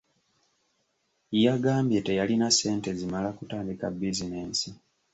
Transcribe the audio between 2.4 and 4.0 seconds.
ssente zimala kutandika